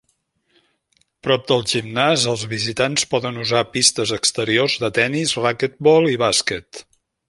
[1.27, 6.87] Prop del gimnàs, els visitants poden usar pistes exteriors de tenis, raquetbol i bàsquet.